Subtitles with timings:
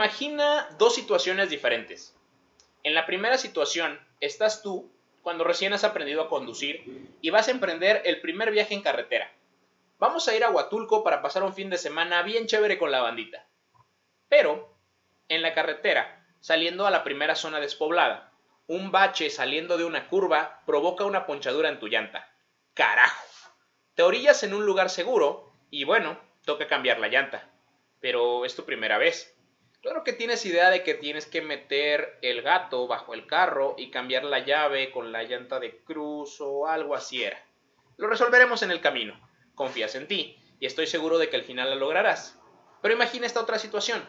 [0.00, 2.16] Imagina dos situaciones diferentes.
[2.84, 7.50] En la primera situación, estás tú cuando recién has aprendido a conducir y vas a
[7.50, 9.30] emprender el primer viaje en carretera.
[9.98, 13.02] Vamos a ir a Huatulco para pasar un fin de semana bien chévere con la
[13.02, 13.46] bandita.
[14.30, 14.74] Pero,
[15.28, 18.32] en la carretera, saliendo a la primera zona despoblada,
[18.68, 22.26] un bache saliendo de una curva provoca una ponchadura en tu llanta.
[22.72, 23.22] ¡Carajo!
[23.94, 27.50] Te orillas en un lugar seguro y bueno, toca cambiar la llanta.
[28.00, 29.36] Pero es tu primera vez.
[29.82, 33.90] Claro que tienes idea de que tienes que meter el gato bajo el carro y
[33.90, 37.42] cambiar la llave con la llanta de cruz o algo así era.
[37.96, 39.18] Lo resolveremos en el camino.
[39.54, 42.38] Confías en ti y estoy seguro de que al final la lograrás.
[42.82, 44.02] Pero imagina esta otra situación.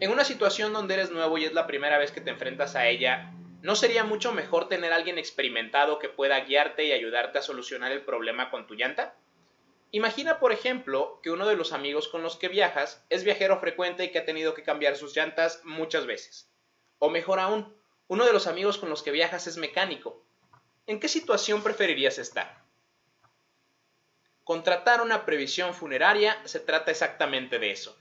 [0.00, 2.86] En una situación donde eres nuevo y es la primera vez que te enfrentas a
[2.86, 3.32] ella,
[3.62, 8.02] ¿no sería mucho mejor tener alguien experimentado que pueda guiarte y ayudarte a solucionar el
[8.02, 9.14] problema con tu llanta?
[9.94, 14.02] Imagina, por ejemplo, que uno de los amigos con los que viajas es viajero frecuente
[14.02, 16.50] y que ha tenido que cambiar sus llantas muchas veces.
[16.98, 17.72] O mejor aún,
[18.08, 20.26] uno de los amigos con los que viajas es mecánico.
[20.88, 22.64] ¿En qué situación preferirías estar?
[24.42, 27.96] Contratar una previsión funeraria se trata exactamente de eso.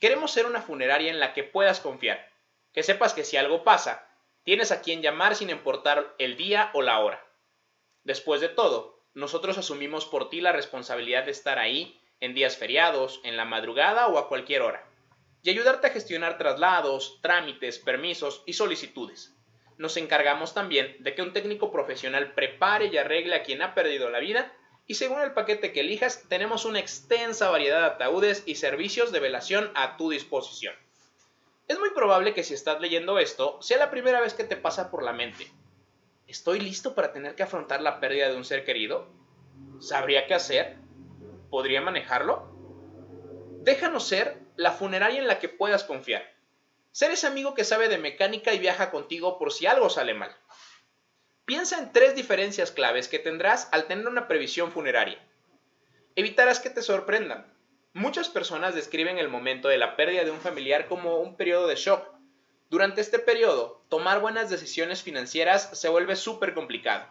[0.00, 2.32] Queremos ser una funeraria en la que puedas confiar,
[2.72, 4.08] que sepas que si algo pasa,
[4.42, 7.22] tienes a quien llamar sin importar el día o la hora.
[8.04, 13.20] Después de todo, nosotros asumimos por ti la responsabilidad de estar ahí en días feriados,
[13.24, 14.86] en la madrugada o a cualquier hora,
[15.42, 19.34] y ayudarte a gestionar traslados, trámites, permisos y solicitudes.
[19.78, 24.10] Nos encargamos también de que un técnico profesional prepare y arregle a quien ha perdido
[24.10, 24.52] la vida
[24.86, 29.20] y según el paquete que elijas tenemos una extensa variedad de ataúdes y servicios de
[29.20, 30.74] velación a tu disposición.
[31.68, 34.90] Es muy probable que si estás leyendo esto sea la primera vez que te pasa
[34.90, 35.50] por la mente.
[36.26, 39.08] ¿Estoy listo para tener que afrontar la pérdida de un ser querido?
[39.78, 40.76] ¿Sabría qué hacer?
[41.50, 42.48] ¿Podría manejarlo?
[43.62, 46.34] Déjanos ser la funeraria en la que puedas confiar.
[46.90, 50.34] Ser ese amigo que sabe de mecánica y viaja contigo por si algo sale mal.
[51.44, 55.24] Piensa en tres diferencias claves que tendrás al tener una previsión funeraria.
[56.16, 57.54] Evitarás que te sorprendan.
[57.92, 61.76] Muchas personas describen el momento de la pérdida de un familiar como un periodo de
[61.76, 62.15] shock.
[62.68, 67.06] Durante este periodo, tomar buenas decisiones financieras se vuelve súper complicado.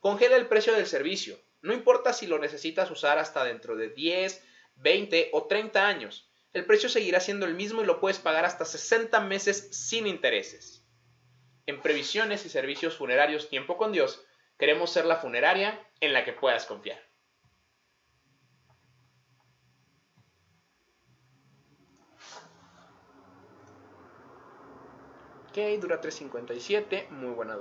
[0.00, 4.44] Congela el precio del servicio, no importa si lo necesitas usar hasta dentro de 10,
[4.76, 6.30] 20 o 30 años.
[6.52, 10.86] El precio seguirá siendo el mismo y lo puedes pagar hasta 60 meses sin intereses.
[11.66, 14.24] En previsiones y servicios funerarios Tiempo con Dios,
[14.58, 17.00] queremos ser la funeraria en la que puedas confiar.
[25.52, 27.56] Ok, dura 3.57, muy buena